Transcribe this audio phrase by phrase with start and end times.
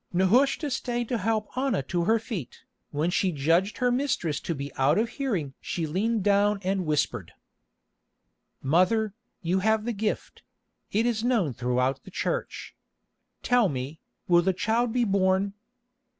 [0.11, 2.63] Nehushta stayed to help Anna to her feet.
[2.89, 7.33] When she judged her mistress to be out of hearing she leaned down and whispered:
[8.63, 10.41] "Mother, you have the gift;
[10.91, 12.75] it is known throughout the Church.
[13.43, 15.53] Tell me, will the child be born?"